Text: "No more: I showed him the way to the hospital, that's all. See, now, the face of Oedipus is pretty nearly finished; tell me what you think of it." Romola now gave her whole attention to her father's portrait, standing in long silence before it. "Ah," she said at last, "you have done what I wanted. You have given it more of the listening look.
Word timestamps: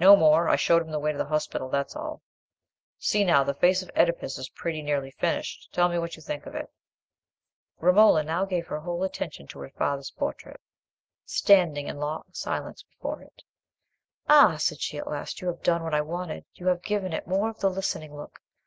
"No 0.00 0.16
more: 0.16 0.48
I 0.48 0.56
showed 0.56 0.80
him 0.80 0.90
the 0.90 0.98
way 0.98 1.12
to 1.12 1.18
the 1.18 1.26
hospital, 1.26 1.68
that's 1.68 1.94
all. 1.94 2.22
See, 2.96 3.24
now, 3.24 3.44
the 3.44 3.52
face 3.52 3.82
of 3.82 3.90
Oedipus 3.94 4.38
is 4.38 4.48
pretty 4.48 4.80
nearly 4.80 5.10
finished; 5.10 5.68
tell 5.70 5.90
me 5.90 5.98
what 5.98 6.16
you 6.16 6.22
think 6.22 6.46
of 6.46 6.54
it." 6.54 6.70
Romola 7.78 8.22
now 8.22 8.46
gave 8.46 8.68
her 8.68 8.80
whole 8.80 9.04
attention 9.04 9.46
to 9.48 9.58
her 9.58 9.68
father's 9.68 10.12
portrait, 10.12 10.62
standing 11.26 11.88
in 11.88 11.98
long 11.98 12.22
silence 12.32 12.82
before 12.84 13.20
it. 13.20 13.42
"Ah," 14.30 14.56
she 14.56 14.76
said 14.76 15.00
at 15.00 15.10
last, 15.10 15.42
"you 15.42 15.48
have 15.48 15.62
done 15.62 15.82
what 15.82 15.92
I 15.92 16.00
wanted. 16.00 16.46
You 16.54 16.68
have 16.68 16.80
given 16.80 17.12
it 17.12 17.26
more 17.26 17.50
of 17.50 17.60
the 17.60 17.68
listening 17.68 18.16
look. 18.16 18.40